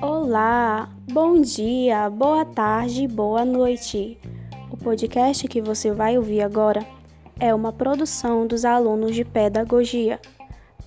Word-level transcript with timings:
Olá, 0.00 0.88
bom 1.12 1.40
dia, 1.40 2.08
boa 2.08 2.44
tarde, 2.44 3.06
boa 3.06 3.44
noite. 3.44 4.18
O 4.70 4.76
podcast 4.76 5.46
que 5.46 5.60
você 5.60 5.92
vai 5.92 6.16
ouvir 6.16 6.40
agora 6.40 6.86
é 7.38 7.54
uma 7.54 7.72
produção 7.72 8.46
dos 8.46 8.64
alunos 8.64 9.14
de 9.14 9.24
pedagogia. 9.24 10.20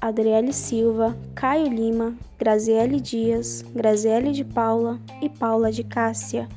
Adriele 0.01 0.51
Silva, 0.53 1.17
Caio 1.33 1.67
Lima, 1.67 2.15
Graziele 2.37 2.99
Dias, 2.99 3.63
Graziele 3.73 4.31
de 4.31 4.43
Paula 4.43 4.99
e 5.21 5.29
Paula 5.29 5.71
de 5.71 5.83
Cássia. 5.83 6.47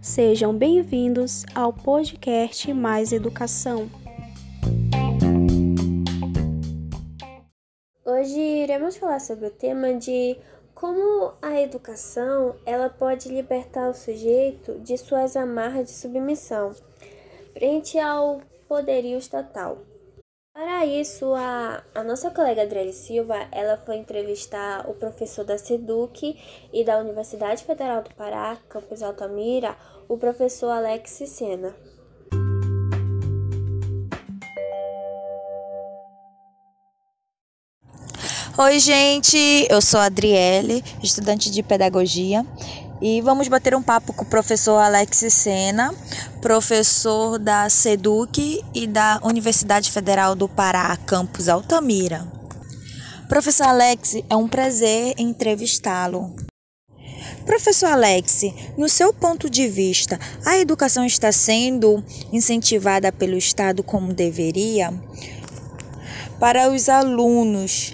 Sejam 0.00 0.54
bem-vindos 0.54 1.46
ao 1.54 1.72
podcast 1.72 2.72
Mais 2.72 3.12
Educação. 3.12 4.03
Hoje 8.24 8.40
iremos 8.40 8.96
falar 8.96 9.20
sobre 9.20 9.48
o 9.48 9.50
tema 9.50 9.92
de 9.92 10.38
como 10.74 11.34
a 11.42 11.60
educação 11.60 12.56
ela 12.64 12.88
pode 12.88 13.28
libertar 13.28 13.90
o 13.90 13.92
sujeito 13.92 14.78
de 14.78 14.96
suas 14.96 15.36
amarras 15.36 15.88
de 15.88 15.92
submissão 15.92 16.74
frente 17.52 17.98
ao 17.98 18.40
poderio 18.66 19.18
estatal. 19.18 19.76
Para 20.54 20.86
isso, 20.86 21.34
a, 21.34 21.84
a 21.94 22.02
nossa 22.02 22.30
colega 22.30 22.62
Adriele 22.62 22.94
Silva, 22.94 23.46
ela 23.52 23.76
foi 23.76 23.96
entrevistar 23.96 24.88
o 24.88 24.94
professor 24.94 25.44
da 25.44 25.58
SEDUC 25.58 26.40
e 26.72 26.82
da 26.82 26.96
Universidade 26.96 27.62
Federal 27.62 28.02
do 28.02 28.14
Pará, 28.14 28.56
campus 28.70 29.02
Altamira, 29.02 29.76
o 30.08 30.16
professor 30.16 30.70
Alex 30.70 31.10
Sena. 31.26 31.76
Oi, 38.56 38.78
gente, 38.78 39.66
eu 39.68 39.82
sou 39.82 39.98
a 39.98 40.04
Adriele, 40.04 40.84
estudante 41.02 41.50
de 41.50 41.60
pedagogia, 41.60 42.46
e 43.02 43.20
vamos 43.20 43.48
bater 43.48 43.74
um 43.74 43.82
papo 43.82 44.12
com 44.12 44.22
o 44.22 44.28
professor 44.28 44.78
Alex 44.78 45.24
Sena, 45.30 45.92
professor 46.40 47.36
da 47.36 47.68
SEDUC 47.68 48.64
e 48.72 48.86
da 48.86 49.18
Universidade 49.24 49.90
Federal 49.90 50.36
do 50.36 50.48
Pará, 50.48 50.96
campus 50.98 51.48
Altamira. 51.48 52.28
Professor 53.28 53.66
Alex, 53.66 54.18
é 54.30 54.36
um 54.36 54.46
prazer 54.46 55.16
entrevistá-lo. 55.18 56.32
Professor 57.44 57.88
Alex, 57.88 58.42
no 58.78 58.88
seu 58.88 59.12
ponto 59.12 59.50
de 59.50 59.66
vista, 59.66 60.16
a 60.46 60.56
educação 60.58 61.04
está 61.04 61.32
sendo 61.32 62.04
incentivada 62.32 63.10
pelo 63.10 63.36
Estado 63.36 63.82
como 63.82 64.14
deveria? 64.14 64.94
Para 66.38 66.70
os 66.70 66.88
alunos 66.88 67.92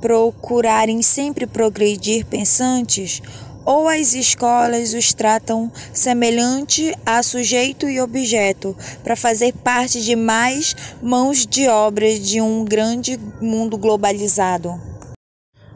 procurarem 0.00 1.02
sempre 1.02 1.46
progredir 1.46 2.24
pensantes, 2.26 3.22
ou 3.64 3.88
as 3.88 4.14
escolas 4.14 4.94
os 4.94 5.12
tratam 5.12 5.70
semelhante 5.92 6.94
a 7.04 7.22
sujeito 7.22 7.88
e 7.88 8.00
objeto, 8.00 8.76
para 9.04 9.14
fazer 9.14 9.52
parte 9.52 10.02
de 10.02 10.16
mais 10.16 10.74
mãos 11.02 11.46
de 11.46 11.68
obra 11.68 12.18
de 12.18 12.40
um 12.40 12.64
grande 12.64 13.18
mundo 13.40 13.76
globalizado. 13.76 14.89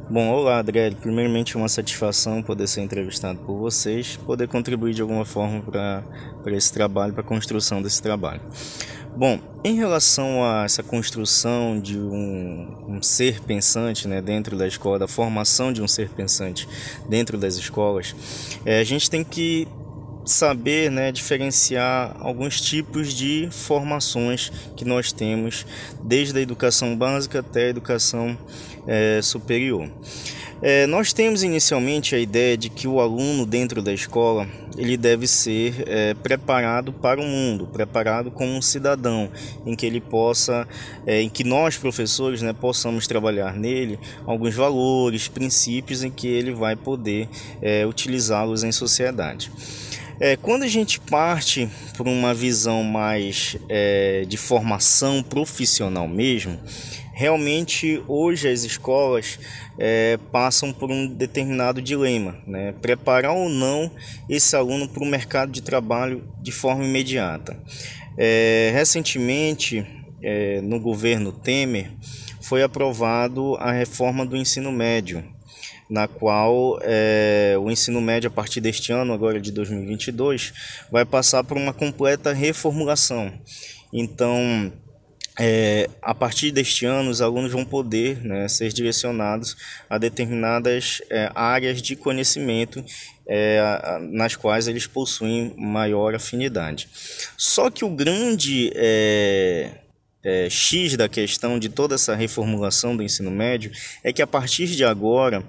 Bom, 0.09 0.29
olá, 0.29 0.59
Adriele. 0.59 0.95
Primeiramente, 0.95 1.57
uma 1.57 1.69
satisfação 1.69 2.43
poder 2.43 2.67
ser 2.67 2.83
entrevistado 2.83 3.39
por 3.39 3.57
vocês, 3.57 4.17
poder 4.19 4.47
contribuir 4.47 4.93
de 4.93 5.01
alguma 5.01 5.25
forma 5.25 5.63
para 5.63 6.55
esse 6.55 6.71
trabalho, 6.71 7.15
para 7.15 7.23
a 7.23 7.27
construção 7.27 7.81
desse 7.81 8.03
trabalho. 8.03 8.43
Bom, 9.17 9.39
em 9.65 9.77
relação 9.77 10.45
a 10.45 10.65
essa 10.65 10.83
construção 10.83 11.81
de 11.81 11.99
um, 11.99 12.85
um, 12.87 13.03
ser 13.03 13.41
pensante 13.41 14.07
né, 14.07 14.21
dentro 14.21 14.59
da 14.59 14.67
escola, 14.67 14.99
da 14.99 15.09
formação 15.09 15.73
de 15.73 15.81
um 15.81 15.89
ser 15.89 16.11
pensante 16.11 16.69
dentro 17.09 17.39
das 17.39 17.55
escolas, 17.55 18.15
é, 18.67 18.81
a 18.81 18.85
gente 18.85 19.09
tem 19.09 19.25
que 19.25 19.67
saber 20.25 20.91
né, 20.91 21.13
diferenciar 21.13 22.17
alguns 22.21 22.61
tipos 22.61 23.13
de 23.13 23.49
formações 23.51 24.51
que 24.77 24.85
nós 24.85 25.13
temos, 25.13 25.67
desde 26.03 26.39
a 26.39 26.43
educação 26.43 26.97
básica 26.97 27.41
até 27.41 27.67
a 27.67 27.69
educação 27.69 28.37
é, 28.87 29.21
superior. 29.23 29.91
É, 30.63 30.87
nós 30.87 31.13
temos 31.13 31.43
inicialmente 31.43 32.15
a 32.15 32.19
ideia 32.19 32.57
de 32.57 32.71
que 32.71 32.89
o 32.89 32.99
aluno 32.99 33.45
dentro 33.45 33.83
da 33.83 33.93
escola 33.93 34.49
ele 34.79 34.97
deve 34.97 35.27
ser 35.27 35.85
é, 35.87 36.15
preparado 36.15 36.91
para 36.91 37.21
o 37.21 37.25
mundo, 37.25 37.67
preparado 37.67 38.31
como 38.31 38.51
um 38.51 38.63
cidadão, 38.63 39.31
em 39.67 39.77
que 39.77 39.85
ele 39.85 40.01
possa, 40.01 40.67
é, 41.07 41.21
em 41.21 41.29
que 41.29 41.45
nós 41.45 41.77
professores, 41.77 42.41
né, 42.41 42.53
possamos 42.53 43.07
trabalhar 43.07 43.55
nele 43.55 43.99
alguns 44.25 44.55
valores, 44.55 45.29
princípios 45.29 46.03
em 46.03 46.11
que 46.11 46.27
ele 46.29 46.53
vai 46.53 46.75
poder 46.75 47.29
utilizá-los 47.87 48.65
em 48.65 48.73
sociedade. 48.73 49.51
É, 50.21 50.37
quando 50.37 50.63
a 50.63 50.69
gente 50.69 51.01
parte 51.01 51.69
por 51.97 52.07
uma 52.07 52.33
visão 52.33 52.85
mais 52.85 53.57
é, 53.69 54.25
de 54.29 54.37
formação 54.37 55.23
profissional 55.23 56.07
mesmo, 56.07 56.59
realmente 57.13 58.01
hoje 58.07 58.49
as 58.49 58.63
escolas 58.63 59.39
é, 59.77 60.17
passam 60.31 60.73
por 60.73 60.91
um 60.91 61.07
determinado 61.07 61.83
dilema, 61.83 62.39
né? 62.47 62.73
preparar 62.81 63.33
ou 63.33 63.49
não 63.49 63.91
esse 64.29 64.55
aluno 64.55 64.89
para 64.89 65.03
o 65.03 65.07
mercado 65.07 65.51
de 65.51 65.63
trabalho 65.63 66.25
de 66.41 66.53
forma 66.53 66.85
imediata. 66.85 67.61
É, 68.17 68.71
recentemente, 68.73 69.85
é, 70.23 70.61
no 70.61 70.79
governo 70.79 71.33
Temer, 71.33 71.91
foi 72.41 72.63
aprovado 72.63 73.57
a 73.57 73.73
reforma 73.73 74.25
do 74.25 74.37
ensino 74.37 74.71
médio, 74.71 75.25
na 75.95 76.09
qual 76.09 76.81
é, 76.83 77.55
o 77.57 77.71
ensino 77.71 78.01
médio 78.01 78.27
a 78.27 78.31
partir 78.31 78.61
deste 78.61 78.91
ano, 78.91 79.13
agora 79.13 79.41
de 79.41 79.53
2022, 79.53 80.53
vai 80.91 81.05
passar 81.05 81.45
por 81.45 81.57
uma 81.57 81.73
completa 81.73 82.33
reformulação. 82.33 83.33
Então, 83.93 84.73
é, 85.39 85.89
a 86.03 86.13
partir 86.13 86.51
deste 86.51 86.85
ano, 86.85 87.11
os 87.11 87.23
alunos 87.23 87.53
vão 87.53 87.65
poder 87.65 88.25
né, 88.25 88.49
ser 88.49 88.73
direcionados 88.73 89.57
a 89.89 89.97
determinadas 89.97 91.01
é, 91.09 91.31
áreas 91.33 91.81
de 91.81 91.95
conhecimento 91.95 92.85
é, 93.25 93.61
nas 94.11 94.35
quais 94.35 94.67
eles 94.67 94.89
possuem 94.89 95.55
maior 95.57 96.13
afinidade. 96.17 96.89
Só 97.37 97.71
que 97.71 97.85
o 97.85 97.89
grande 97.89 98.73
é, 100.25 100.49
X 100.49 100.97
da 100.97 101.09
questão 101.09 101.59
de 101.59 101.69
toda 101.69 101.95
essa 101.95 102.15
reformulação 102.15 102.97
do 102.97 103.03
ensino 103.03 103.31
médio 103.31 103.71
é 104.03 104.13
que 104.13 104.23
a 104.23 104.27
partir 104.27 104.67
de 104.67 104.85
agora 104.85 105.45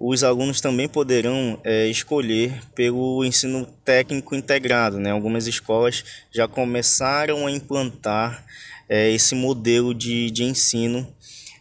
os 0.00 0.24
alunos 0.24 0.60
também 0.60 0.88
poderão 0.88 1.60
é, 1.64 1.86
escolher 1.86 2.60
pelo 2.74 3.24
ensino 3.24 3.66
técnico 3.84 4.34
integrado. 4.34 4.98
Né? 4.98 5.10
Algumas 5.10 5.46
escolas 5.46 6.04
já 6.32 6.48
começaram 6.48 7.46
a 7.46 7.50
implantar 7.50 8.44
é, 8.88 9.10
esse 9.10 9.34
modelo 9.34 9.94
de, 9.94 10.30
de 10.30 10.44
ensino 10.44 11.06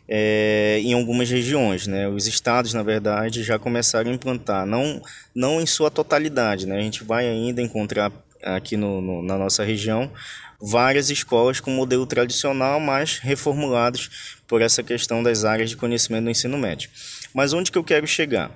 é, 0.07 0.79
em 0.83 0.93
algumas 0.93 1.29
regiões. 1.29 1.87
Né? 1.87 2.07
Os 2.07 2.27
estados, 2.27 2.73
na 2.73 2.83
verdade, 2.83 3.43
já 3.43 3.59
começaram 3.59 4.11
a 4.11 4.13
implantar, 4.13 4.65
não, 4.65 5.01
não 5.33 5.61
em 5.61 5.65
sua 5.65 5.91
totalidade. 5.91 6.65
Né? 6.65 6.77
A 6.77 6.81
gente 6.81 7.03
vai 7.03 7.27
ainda 7.27 7.61
encontrar 7.61 8.11
aqui 8.43 8.77
no, 8.77 9.01
no, 9.01 9.21
na 9.21 9.37
nossa 9.37 9.63
região 9.63 10.11
várias 10.59 11.09
escolas 11.09 11.59
com 11.59 11.71
modelo 11.71 12.05
tradicional, 12.05 12.79
mas 12.79 13.19
reformulados 13.19 14.37
por 14.47 14.61
essa 14.61 14.81
questão 14.81 15.21
das 15.21 15.45
áreas 15.45 15.69
de 15.69 15.77
conhecimento 15.77 16.25
do 16.25 16.31
ensino 16.31 16.57
médio. 16.57 16.89
Mas 17.33 17.53
onde 17.53 17.71
que 17.71 17.77
eu 17.77 17.83
quero 17.83 18.07
chegar? 18.07 18.51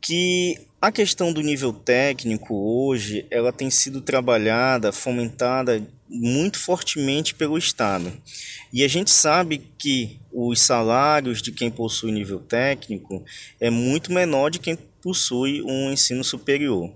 Que 0.00 0.58
a 0.80 0.92
questão 0.92 1.32
do 1.32 1.40
nível 1.40 1.72
técnico 1.72 2.54
hoje, 2.54 3.26
ela 3.30 3.52
tem 3.52 3.70
sido 3.70 4.00
trabalhada, 4.00 4.92
fomentada 4.92 5.82
muito 6.08 6.58
fortemente 6.58 7.34
pelo 7.34 7.56
Estado. 7.56 8.12
E 8.72 8.84
a 8.84 8.88
gente 8.88 9.10
sabe 9.10 9.62
que 9.78 10.20
os 10.30 10.60
salários 10.60 11.40
de 11.40 11.50
quem 11.50 11.70
possui 11.70 12.12
nível 12.12 12.38
técnico 12.38 13.24
é 13.58 13.70
muito 13.70 14.12
menor 14.12 14.50
de 14.50 14.58
quem 14.58 14.78
possui 15.04 15.60
um 15.62 15.92
ensino 15.92 16.24
superior. 16.24 16.90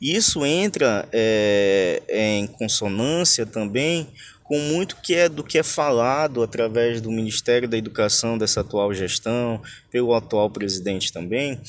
Isso 0.00 0.46
entra 0.46 1.06
é, 1.12 2.02
em 2.08 2.46
consonância 2.46 3.44
também 3.44 4.08
com 4.50 4.58
muito 4.58 4.96
que 4.96 5.14
é 5.14 5.28
do 5.28 5.44
que 5.44 5.58
é 5.58 5.62
falado 5.62 6.42
através 6.42 7.00
do 7.00 7.08
Ministério 7.08 7.68
da 7.68 7.78
Educação 7.78 8.36
dessa 8.36 8.62
atual 8.62 8.92
gestão, 8.92 9.62
pelo 9.92 10.12
atual 10.12 10.50
presidente 10.50 11.12
também, 11.12 11.60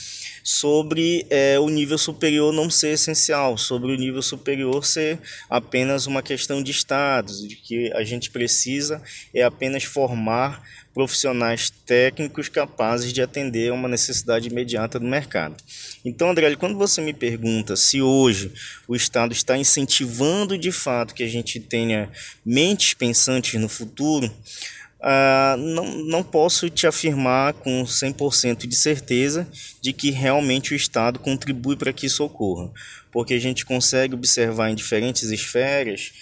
sobre 0.43 1.23
é, 1.29 1.59
o 1.59 1.69
nível 1.69 1.99
superior 1.99 2.51
não 2.51 2.71
ser 2.71 2.93
essencial, 2.93 3.55
sobre 3.55 3.91
o 3.91 3.95
nível 3.95 4.23
superior 4.23 4.83
ser 4.83 5.19
apenas 5.47 6.07
uma 6.07 6.23
questão 6.23 6.63
de 6.63 6.71
status, 6.71 7.47
de 7.47 7.55
que 7.55 7.93
a 7.93 8.03
gente 8.03 8.31
precisa 8.31 8.99
é 9.31 9.43
apenas 9.43 9.83
formar 9.83 10.63
profissionais 10.93 11.69
técnicos 11.85 12.49
capazes 12.49 13.13
de 13.13 13.21
atender 13.21 13.71
a 13.71 13.73
uma 13.73 13.87
necessidade 13.87 14.49
imediata 14.49 14.99
do 14.99 15.05
mercado. 15.05 15.55
Então, 16.03 16.29
André, 16.29 16.53
quando 16.55 16.77
você 16.77 17.01
me 17.01 17.13
pergunta 17.13 17.75
se 17.75 18.01
hoje 18.01 18.51
o 18.87 18.95
Estado 18.95 19.31
está 19.31 19.57
incentivando 19.57 20.57
de 20.57 20.71
fato 20.71 21.13
que 21.13 21.23
a 21.23 21.29
gente 21.29 21.59
tenha 21.59 22.09
mentes 22.71 22.93
pensantes 22.93 23.59
no 23.59 23.67
futuro, 23.67 24.27
uh, 24.27 25.57
não, 25.57 25.85
não 26.05 26.23
posso 26.23 26.69
te 26.69 26.87
afirmar 26.87 27.53
com 27.53 27.83
100% 27.83 28.65
de 28.65 28.75
certeza 28.75 29.47
de 29.81 29.91
que 29.91 30.09
realmente 30.09 30.73
o 30.73 30.75
Estado 30.75 31.19
contribui 31.19 31.75
para 31.75 31.91
que 31.91 32.05
isso 32.05 32.23
ocorra, 32.23 32.71
porque 33.11 33.33
a 33.33 33.39
gente 33.39 33.65
consegue 33.65 34.15
observar 34.15 34.69
em 34.69 34.75
diferentes 34.75 35.23
esferas, 35.31 36.13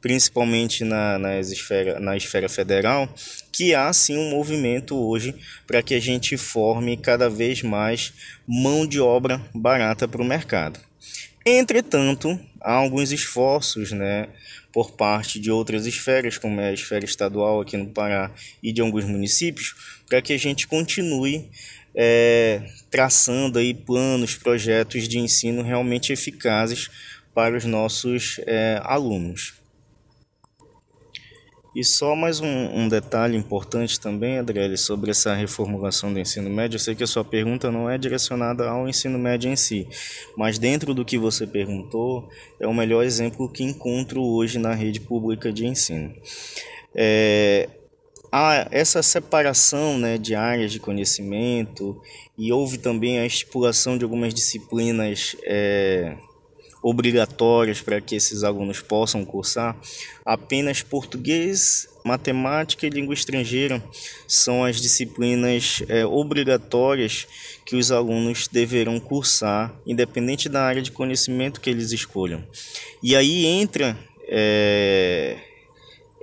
principalmente 0.00 0.82
na, 0.82 1.18
na, 1.18 1.38
esfera, 1.40 2.00
na 2.00 2.16
esfera 2.16 2.48
federal, 2.48 3.12
que 3.52 3.74
há 3.74 3.92
sim 3.92 4.16
um 4.16 4.30
movimento 4.30 4.96
hoje 4.96 5.34
para 5.66 5.82
que 5.82 5.94
a 5.94 6.00
gente 6.00 6.36
forme 6.38 6.96
cada 6.96 7.28
vez 7.28 7.62
mais 7.62 8.14
mão 8.46 8.86
de 8.86 9.00
obra 9.00 9.42
barata 9.52 10.08
para 10.08 10.22
o 10.22 10.24
mercado. 10.24 10.80
Entretanto, 11.44 12.38
há 12.60 12.74
alguns 12.74 13.10
esforços, 13.10 13.90
né, 13.90 14.28
por 14.78 14.92
parte 14.92 15.40
de 15.40 15.50
outras 15.50 15.86
esferas, 15.86 16.38
como 16.38 16.60
é 16.60 16.68
a 16.68 16.72
esfera 16.72 17.04
estadual 17.04 17.60
aqui 17.60 17.76
no 17.76 17.88
Pará 17.88 18.30
e 18.62 18.72
de 18.72 18.80
alguns 18.80 19.04
municípios, 19.04 19.74
para 20.08 20.22
que 20.22 20.32
a 20.32 20.38
gente 20.38 20.68
continue 20.68 21.50
é, 21.92 22.62
traçando 22.88 23.58
aí 23.58 23.74
planos, 23.74 24.36
projetos 24.36 25.08
de 25.08 25.18
ensino 25.18 25.62
realmente 25.62 26.12
eficazes 26.12 26.88
para 27.34 27.56
os 27.56 27.64
nossos 27.64 28.38
é, 28.46 28.80
alunos. 28.84 29.54
E 31.78 31.84
só 31.84 32.16
mais 32.16 32.40
um, 32.40 32.46
um, 32.46 32.88
detalhe 32.88 33.36
importante 33.36 34.00
também, 34.00 34.40
Adriele, 34.40 34.76
sobre 34.76 35.12
essa 35.12 35.32
reformulação 35.32 36.12
do 36.12 36.18
ensino 36.18 36.50
médio. 36.50 36.74
Eu 36.74 36.80
sei 36.80 36.92
que 36.92 37.04
a 37.04 37.06
sua 37.06 37.24
pergunta 37.24 37.70
não 37.70 37.88
é 37.88 37.96
direcionada 37.96 38.68
ao 38.68 38.88
ensino 38.88 39.16
médio 39.16 39.48
em 39.48 39.54
si, 39.54 39.86
mas 40.36 40.58
dentro 40.58 40.92
do 40.92 41.04
que 41.04 41.16
você 41.16 41.46
perguntou, 41.46 42.28
é 42.58 42.66
o 42.66 42.74
melhor 42.74 43.04
exemplo 43.04 43.48
que 43.48 43.62
encontro 43.62 44.20
hoje 44.20 44.58
na 44.58 44.74
rede 44.74 44.98
pública 44.98 45.52
de 45.52 45.66
ensino. 45.68 46.12
É, 46.92 47.68
há 48.32 48.66
essa 48.72 49.00
separação 49.00 49.96
né, 49.98 50.18
de 50.18 50.34
áreas 50.34 50.72
de 50.72 50.80
conhecimento 50.80 52.02
e 52.36 52.52
houve 52.52 52.78
também 52.78 53.20
a 53.20 53.24
estipulação 53.24 53.96
de 53.96 54.02
algumas 54.02 54.34
disciplinas. 54.34 55.36
É, 55.44 56.16
obrigatórias 56.82 57.80
para 57.80 58.00
que 58.00 58.14
esses 58.16 58.44
alunos 58.44 58.80
possam 58.80 59.24
cursar, 59.24 59.76
apenas 60.24 60.82
português, 60.82 61.88
matemática 62.04 62.86
e 62.86 62.90
língua 62.90 63.14
estrangeira 63.14 63.82
são 64.26 64.64
as 64.64 64.80
disciplinas 64.80 65.82
é, 65.88 66.06
obrigatórias 66.06 67.26
que 67.66 67.76
os 67.76 67.90
alunos 67.90 68.48
deverão 68.48 68.98
cursar, 68.98 69.74
independente 69.86 70.48
da 70.48 70.62
área 70.62 70.82
de 70.82 70.92
conhecimento 70.92 71.60
que 71.60 71.68
eles 71.68 71.92
escolham. 71.92 72.42
E 73.02 73.14
aí 73.14 73.44
entra 73.44 73.98
é, 74.26 75.36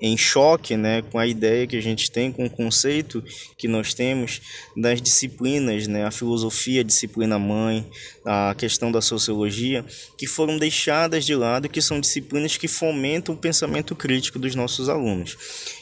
em 0.01 0.18
choque 0.18 0.75
né, 0.75 1.01
com 1.01 1.18
a 1.18 1.25
ideia 1.25 1.65
que 1.65 1.77
a 1.77 1.81
gente 1.81 2.12
tem, 2.12 2.31
com 2.31 2.45
o 2.45 2.50
conceito 2.50 3.24
que 3.57 3.68
nós 3.68 3.94
temos 3.94 4.42
das 4.75 5.01
disciplinas, 5.01 5.88
né, 5.88 6.06
a 6.06 6.12
filosofia, 6.12 6.81
a 6.81 6.83
disciplina 6.83 7.39
mãe, 7.39 7.88
a 8.25 8.53
questão 8.57 8.92
da 8.92 9.01
sociologia, 9.01 9.86
que 10.18 10.27
foram 10.27 10.57
deixadas 10.57 11.25
de 11.25 11.36
lado, 11.36 11.69
que 11.69 11.81
são 11.81 12.00
disciplinas 12.00 12.57
que 12.57 12.68
fomentam 12.68 13.36
o 13.36 13.38
pensamento 13.38 13.95
crítico 13.95 14.38
dos 14.38 14.56
nossos 14.56 14.89
alunos. 14.89 15.38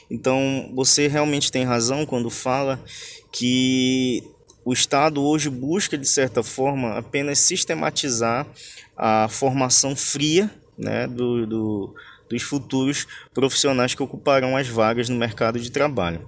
Então, 0.10 0.72
você 0.76 1.08
realmente 1.08 1.52
tem 1.52 1.64
razão 1.64 2.06
quando 2.06 2.30
fala 2.30 2.84
que 3.32 4.24
o 4.66 4.72
Estado 4.72 5.22
hoje 5.22 5.50
busca, 5.50 5.98
de 5.98 6.08
certa 6.08 6.44
forma, 6.44 6.98
apenas 6.98 7.40
sistematizar 7.40 8.48
a 8.96 9.28
formação 9.28 9.96
fria 9.96 10.50
né, 10.78 11.08
do, 11.08 11.46
do 11.46 11.96
dos 12.34 12.42
futuros 12.42 13.08
profissionais 13.34 13.94
que 13.94 14.04
ocuparão 14.04 14.58
as 14.58 14.68
vagas 14.68 15.08
no 15.08 15.16
mercado 15.16 15.60
de 15.60 15.72
trabalho. 15.72 16.28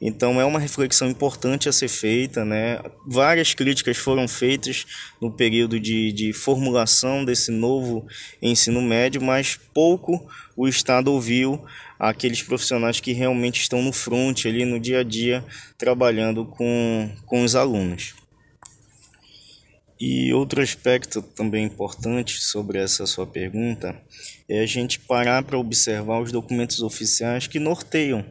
Então 0.00 0.40
é 0.40 0.44
uma 0.44 0.58
reflexão 0.58 1.08
importante 1.08 1.68
a 1.68 1.72
ser 1.72 1.88
feita, 1.88 2.44
né? 2.44 2.78
Várias 3.06 3.54
críticas 3.54 3.96
foram 3.96 4.28
feitas 4.28 4.84
no 5.20 5.30
período 5.30 5.80
de, 5.80 6.12
de 6.12 6.32
formulação 6.32 7.24
desse 7.24 7.50
novo 7.50 8.06
ensino 8.42 8.82
médio, 8.82 9.22
mas 9.22 9.58
pouco 9.72 10.26
o 10.56 10.68
Estado 10.68 11.12
ouviu 11.12 11.64
aqueles 11.98 12.42
profissionais 12.42 13.00
que 13.00 13.12
realmente 13.12 13.60
estão 13.60 13.80
no 13.80 13.92
front 13.92 14.44
ali 14.46 14.64
no 14.64 14.78
dia 14.78 15.00
a 15.00 15.02
dia 15.02 15.44
trabalhando 15.78 16.44
com, 16.44 17.10
com 17.24 17.42
os 17.42 17.54
alunos. 17.56 18.14
E 20.00 20.32
outro 20.32 20.60
aspecto 20.60 21.22
também 21.22 21.64
importante 21.64 22.40
sobre 22.42 22.78
essa 22.78 23.06
sua 23.06 23.26
pergunta 23.26 23.94
é 24.48 24.60
a 24.60 24.66
gente 24.66 24.98
parar 24.98 25.42
para 25.42 25.58
observar 25.58 26.20
os 26.20 26.32
documentos 26.32 26.82
oficiais 26.82 27.46
que 27.46 27.58
norteiam 27.58 28.24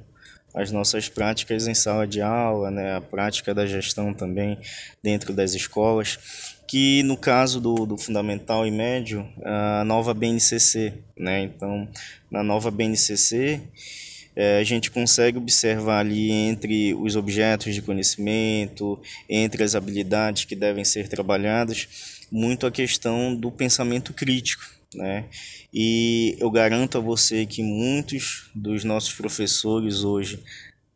as 0.53 0.71
nossas 0.71 1.09
práticas 1.09 1.67
em 1.67 1.73
sala 1.73 2.05
de 2.05 2.21
aula, 2.21 2.69
né, 2.69 2.95
a 2.95 3.01
prática 3.01 3.55
da 3.55 3.65
gestão 3.65 4.13
também 4.13 4.59
dentro 5.01 5.33
das 5.33 5.53
escolas, 5.53 6.19
que 6.67 7.01
no 7.03 7.17
caso 7.17 7.59
do, 7.59 7.85
do 7.85 7.97
fundamental 7.97 8.65
e 8.67 8.71
médio, 8.71 9.27
a 9.43 9.83
nova 9.83 10.13
BNCC, 10.13 10.93
né, 11.17 11.41
então 11.43 11.87
na 12.29 12.43
nova 12.43 12.69
BNCC 12.69 13.61
é, 14.35 14.57
a 14.59 14.63
gente 14.63 14.89
consegue 14.89 15.37
observar 15.37 15.99
ali 15.99 16.31
entre 16.31 16.93
os 16.95 17.15
objetos 17.15 17.73
de 17.73 17.81
conhecimento, 17.81 18.99
entre 19.29 19.63
as 19.63 19.75
habilidades 19.75 20.45
que 20.45 20.55
devem 20.55 20.83
ser 20.83 21.07
trabalhadas, 21.07 21.87
muito 22.31 22.65
a 22.65 22.71
questão 22.71 23.35
do 23.35 23.51
pensamento 23.51 24.13
crítico. 24.13 24.63
Né? 24.95 25.25
E 25.73 26.35
eu 26.39 26.49
garanto 26.49 26.97
a 26.97 27.01
você 27.01 27.45
que 27.45 27.63
muitos 27.63 28.49
dos 28.53 28.83
nossos 28.83 29.13
professores 29.13 30.03
hoje, 30.03 30.39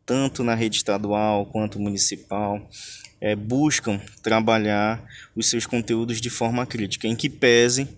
tanto 0.04 0.42
na 0.42 0.54
rede 0.54 0.76
estadual 0.76 1.46
quanto 1.46 1.80
municipal, 1.80 2.68
é, 3.20 3.34
buscam 3.34 4.00
trabalhar 4.22 5.04
os 5.34 5.48
seus 5.48 5.66
conteúdos 5.66 6.20
de 6.20 6.30
forma 6.30 6.64
crítica, 6.64 7.06
em 7.06 7.16
que 7.16 7.28
pesem 7.28 7.88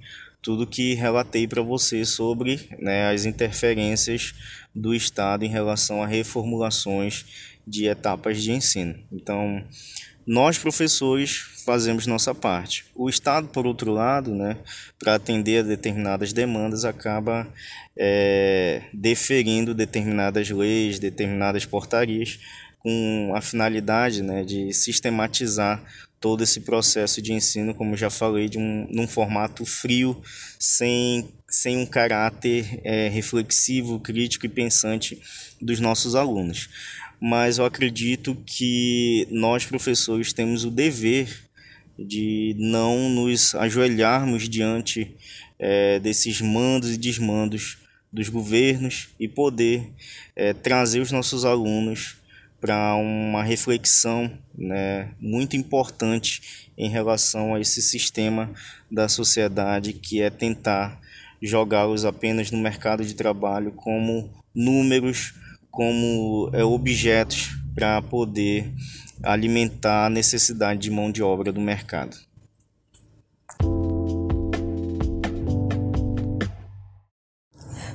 tudo 0.43 0.67
que 0.67 0.95
relatei 0.95 1.47
para 1.47 1.63
você 1.63 2.05
sobre 2.05 2.69
né, 2.79 3.11
as 3.11 3.25
interferências 3.25 4.35
do 4.75 4.95
Estado 4.95 5.45
em 5.45 5.49
relação 5.49 6.03
a 6.03 6.07
reformulações 6.07 7.27
de 7.67 7.87
etapas 7.87 8.43
de 8.43 8.53
ensino. 8.53 8.99
Então, 9.13 9.63
nós 10.27 10.59
professores 10.59 11.37
fazemos 11.65 12.07
nossa 12.07 12.35
parte. 12.35 12.85
O 12.95 13.09
Estado, 13.09 13.49
por 13.49 13.67
outro 13.67 13.93
lado, 13.93 14.35
né, 14.35 14.57
para 14.99 15.15
atender 15.15 15.59
a 15.59 15.63
determinadas 15.63 16.33
demandas, 16.33 16.85
acaba 16.85 17.47
é, 17.97 18.83
deferindo 18.93 19.75
determinadas 19.75 20.49
leis, 20.51 20.99
determinadas 20.99 21.67
portarias, 21.67 22.39
com 22.79 23.33
a 23.35 23.41
finalidade 23.41 24.23
né, 24.23 24.43
de 24.43 24.73
sistematizar 24.73 25.83
todo 26.21 26.45
esse 26.45 26.61
processo 26.61 27.23
de 27.23 27.33
ensino, 27.33 27.75
como 27.75 27.97
já 27.97 28.11
falei, 28.11 28.49
de 28.49 28.59
um, 28.59 28.87
num 28.91 29.09
formato 29.09 29.65
frio, 29.65 30.21
sem, 30.59 31.29
sem 31.49 31.79
um 31.79 31.87
caráter 31.87 32.79
é, 32.85 33.09
reflexivo, 33.09 33.99
crítico 33.99 34.45
e 34.45 34.49
pensante 34.49 35.21
dos 35.61 35.81
nossos 35.81 36.15
alunos. 36.15 36.69
Mas 37.19 37.59
eu 37.59 37.65
acredito 37.65 38.37
que 38.47 39.27
nós, 39.31 39.65
professores, 39.65 40.33
temos 40.33 40.65
o 40.65 40.71
dever 40.71 41.51
de 41.99 42.55
não 42.59 43.09
nos 43.09 43.55
ajoelharmos 43.55 44.49
diante 44.49 45.15
é, 45.59 45.99
desses 45.99 46.41
mandos 46.41 46.95
e 46.95 46.99
desmandos 46.99 47.79
dos 48.13 48.29
governos 48.29 49.09
e 49.19 49.29
poder 49.29 49.89
é, 50.35 50.53
trazer 50.53 51.01
os 51.01 51.13
nossos 51.13 51.45
alunos 51.45 52.20
para 52.61 52.95
uma 52.95 53.43
reflexão 53.43 54.31
né, 54.55 55.09
muito 55.21 55.57
importante 55.57 56.71
em 56.77 56.89
relação 56.89 57.55
a 57.55 57.61
esse 57.61 57.81
sistema 57.81 58.51
da 58.91 59.09
sociedade 59.09 59.93
que 59.93 60.21
é 60.21 60.31
tentar 60.31 61.01
jogá-los 61.43 62.05
apenas 62.05 62.51
no 62.51 62.59
mercado 62.59 63.05
de 63.05 63.15
trabalho 63.15 63.73
como 63.73 64.29
números, 64.55 65.35
como 65.71 66.51
é, 66.53 66.63
objetos 66.63 67.57
para 67.75 68.03
poder 68.03 68.71
alimentar 69.23 70.07
a 70.07 70.11
necessidade 70.11 70.81
de 70.81 70.91
mão 70.91 71.11
de 71.11 71.23
obra 71.23 71.53
do 71.53 71.61
mercado. 71.61 72.17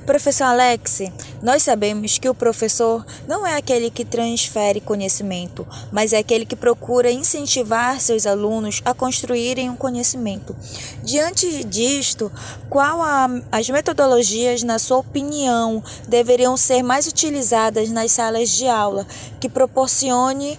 Professor 0.06 0.44
Alex, 0.44 1.00
nós 1.42 1.64
sabemos 1.64 2.16
que 2.16 2.28
o 2.28 2.34
professor 2.34 3.04
não 3.26 3.44
é 3.44 3.56
aquele 3.56 3.90
que 3.90 4.04
transfere 4.04 4.80
conhecimento, 4.80 5.66
mas 5.90 6.12
é 6.12 6.18
aquele 6.18 6.46
que 6.46 6.54
procura 6.54 7.10
incentivar 7.10 8.00
seus 8.00 8.24
alunos 8.24 8.80
a 8.84 8.94
construírem 8.94 9.68
um 9.68 9.74
conhecimento. 9.74 10.54
Diante 11.02 11.64
disto, 11.64 12.30
qual 12.70 13.02
a, 13.02 13.28
as 13.50 13.68
metodologias, 13.68 14.62
na 14.62 14.78
sua 14.78 14.98
opinião, 14.98 15.82
deveriam 16.06 16.56
ser 16.56 16.84
mais 16.84 17.08
utilizadas 17.08 17.90
nas 17.90 18.12
salas 18.12 18.48
de 18.50 18.68
aula 18.68 19.04
que 19.40 19.48
proporcione 19.48 20.56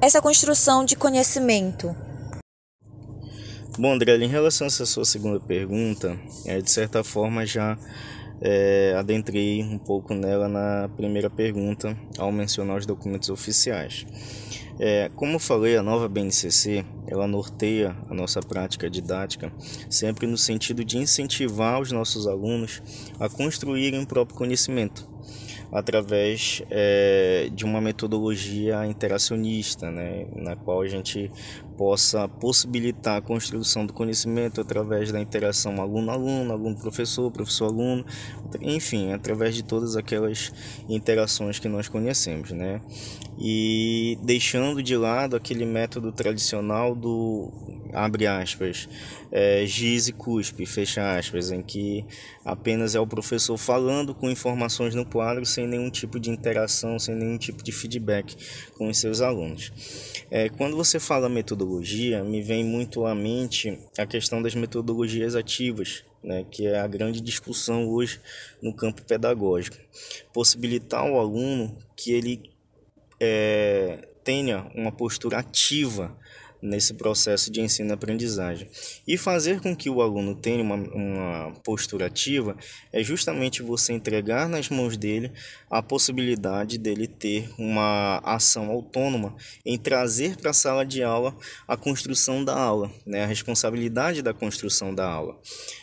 essa 0.00 0.20
construção 0.20 0.84
de 0.84 0.96
conhecimento? 0.96 1.94
Bom, 3.78 3.92
André, 3.92 4.16
em 4.16 4.28
relação 4.28 4.66
a 4.66 4.68
essa 4.68 4.84
sua 4.84 5.04
segunda 5.04 5.38
pergunta, 5.38 6.18
é, 6.44 6.60
de 6.60 6.70
certa 6.70 7.04
forma 7.04 7.46
já 7.46 7.78
é, 8.40 8.94
adentrei 8.96 9.62
um 9.62 9.78
pouco 9.78 10.14
nela 10.14 10.48
na 10.48 10.88
primeira 10.96 11.28
pergunta 11.28 11.96
ao 12.18 12.32
mencionar 12.32 12.78
os 12.78 12.86
documentos 12.86 13.28
oficiais. 13.28 14.06
É, 14.78 15.10
como 15.14 15.38
falei, 15.38 15.76
a 15.76 15.82
nova 15.82 16.08
BNCC 16.08 16.84
ela 17.06 17.26
norteia 17.26 17.94
a 18.08 18.14
nossa 18.14 18.40
prática 18.40 18.88
didática 18.88 19.52
sempre 19.90 20.26
no 20.26 20.38
sentido 20.38 20.82
de 20.82 20.96
incentivar 20.96 21.80
os 21.80 21.92
nossos 21.92 22.26
alunos 22.26 22.82
a 23.18 23.28
construírem 23.28 24.02
o 24.02 24.06
próprio 24.06 24.38
conhecimento 24.38 25.06
através 25.72 26.62
é, 26.70 27.48
de 27.52 27.64
uma 27.64 27.80
metodologia 27.80 28.86
interacionista, 28.86 29.90
né, 29.90 30.26
na 30.34 30.56
qual 30.56 30.82
a 30.82 30.88
gente 30.88 31.30
possa 31.80 32.28
possibilitar 32.28 33.16
a 33.16 33.22
construção 33.22 33.86
do 33.86 33.94
conhecimento 33.94 34.60
através 34.60 35.10
da 35.10 35.18
interação 35.18 35.80
aluno-aluno, 35.80 36.52
aluno-professor, 36.52 37.30
professor-aluno, 37.30 38.04
enfim, 38.60 39.14
através 39.14 39.54
de 39.54 39.62
todas 39.62 39.96
aquelas 39.96 40.52
interações 40.90 41.58
que 41.58 41.70
nós 41.70 41.88
conhecemos, 41.88 42.50
né? 42.50 42.82
E 43.38 44.18
deixando 44.22 44.82
de 44.82 44.94
lado 44.94 45.34
aquele 45.34 45.64
método 45.64 46.12
tradicional 46.12 46.94
do 46.94 47.50
abre 47.92 48.26
aspas, 48.26 48.88
é, 49.32 49.64
giz 49.66 50.08
e 50.08 50.12
cuspe, 50.12 50.66
fecha 50.66 51.16
aspas, 51.16 51.50
em 51.50 51.62
que 51.62 52.04
apenas 52.44 52.94
é 52.94 53.00
o 53.00 53.06
professor 53.06 53.56
falando 53.56 54.14
com 54.14 54.30
informações 54.30 54.94
no 54.94 55.04
quadro 55.04 55.44
sem 55.44 55.66
nenhum 55.66 55.90
tipo 55.90 56.18
de 56.18 56.30
interação, 56.30 56.98
sem 56.98 57.14
nenhum 57.14 57.38
tipo 57.38 57.62
de 57.62 57.72
feedback 57.72 58.36
com 58.76 58.88
os 58.88 58.98
seus 58.98 59.20
alunos. 59.20 59.72
É, 60.30 60.48
quando 60.48 60.76
você 60.76 60.98
fala 60.98 61.28
metodologia, 61.70 62.24
me 62.24 62.42
vem 62.42 62.64
muito 62.64 63.06
à 63.06 63.14
mente 63.14 63.78
a 63.96 64.04
questão 64.04 64.42
das 64.42 64.54
metodologias 64.54 65.36
ativas, 65.36 66.02
né, 66.22 66.44
que 66.50 66.66
é 66.66 66.80
a 66.80 66.86
grande 66.86 67.20
discussão 67.20 67.88
hoje 67.88 68.20
no 68.60 68.74
campo 68.74 69.02
pedagógico. 69.02 69.76
Possibilitar 70.32 71.00
ao 71.00 71.20
aluno 71.20 71.76
que 71.96 72.12
ele 72.12 72.50
é, 73.20 74.08
tenha 74.24 74.70
uma 74.74 74.90
postura 74.90 75.38
ativa 75.38 76.16
nesse 76.62 76.94
processo 76.94 77.50
de 77.50 77.60
ensino-aprendizagem. 77.60 78.68
E 79.06 79.16
fazer 79.16 79.60
com 79.60 79.74
que 79.74 79.88
o 79.88 80.02
aluno 80.02 80.34
tenha 80.34 80.62
uma, 80.62 80.76
uma 80.76 81.52
postura 81.64 82.06
ativa 82.06 82.56
é 82.92 83.02
justamente 83.02 83.62
você 83.62 83.92
entregar 83.92 84.48
nas 84.48 84.68
mãos 84.68 84.96
dele 84.96 85.32
a 85.70 85.82
possibilidade 85.82 86.78
dele 86.78 87.06
ter 87.06 87.50
uma 87.58 88.18
ação 88.24 88.70
autônoma 88.70 89.34
em 89.64 89.78
trazer 89.78 90.36
para 90.36 90.50
a 90.50 90.54
sala 90.54 90.84
de 90.84 91.02
aula 91.02 91.34
a 91.66 91.76
construção 91.76 92.44
da 92.44 92.56
aula, 92.56 92.90
né? 93.06 93.24
a 93.24 93.26
responsabilidade 93.26 94.22
da 94.22 94.34
construção 94.34 94.94
da 94.94 95.06
aula. 95.06 95.38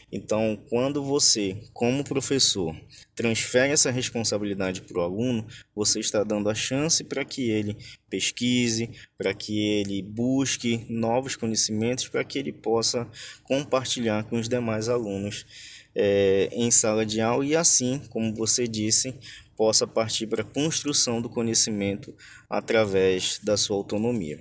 Então, 0.09 0.57
quando 0.69 1.03
você, 1.03 1.57
como 1.73 2.03
professor, 2.03 2.73
transfere 3.13 3.73
essa 3.73 3.91
responsabilidade 3.91 4.81
para 4.81 4.99
o 4.99 5.01
aluno, 5.01 5.45
você 5.75 5.99
está 5.99 6.23
dando 6.23 6.49
a 6.49 6.55
chance 6.55 7.03
para 7.03 7.25
que 7.25 7.49
ele 7.49 7.75
pesquise, 8.09 8.89
para 9.17 9.33
que 9.33 9.59
ele 9.59 10.01
busque 10.01 10.85
novos 10.89 11.35
conhecimentos, 11.35 12.07
para 12.07 12.23
que 12.23 12.39
ele 12.39 12.53
possa 12.53 13.05
compartilhar 13.43 14.23
com 14.23 14.39
os 14.39 14.47
demais 14.47 14.87
alunos 14.87 15.45
é, 15.93 16.49
em 16.53 16.71
sala 16.71 17.05
de 17.05 17.19
aula 17.19 17.45
e 17.45 17.55
assim, 17.55 17.99
como 18.09 18.33
você 18.33 18.65
disse, 18.65 19.13
possa 19.57 19.85
partir 19.85 20.27
para 20.27 20.41
a 20.41 20.45
construção 20.45 21.21
do 21.21 21.29
conhecimento 21.29 22.15
através 22.49 23.39
da 23.43 23.57
sua 23.57 23.75
autonomia. 23.75 24.39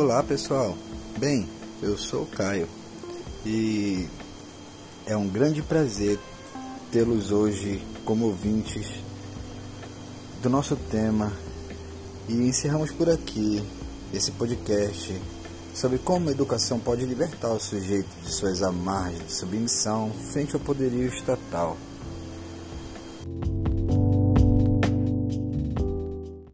Olá 0.00 0.22
pessoal, 0.22 0.78
bem, 1.18 1.48
eu 1.82 1.98
sou 1.98 2.22
o 2.22 2.26
Caio 2.26 2.68
e 3.44 4.06
é 5.04 5.16
um 5.16 5.26
grande 5.26 5.60
prazer 5.60 6.20
tê-los 6.92 7.32
hoje 7.32 7.84
como 8.04 8.26
ouvintes 8.26 9.02
do 10.40 10.48
nosso 10.48 10.76
tema 10.76 11.32
e 12.28 12.34
encerramos 12.34 12.92
por 12.92 13.10
aqui 13.10 13.60
esse 14.14 14.30
podcast 14.30 15.20
sobre 15.74 15.98
como 15.98 16.28
a 16.28 16.32
educação 16.32 16.78
pode 16.78 17.04
libertar 17.04 17.50
o 17.50 17.58
sujeito 17.58 18.08
de 18.22 18.32
suas 18.32 18.62
amarras 18.62 19.18
de 19.26 19.32
submissão 19.32 20.12
frente 20.32 20.54
ao 20.54 20.60
poderio 20.60 21.08
estatal. 21.08 21.76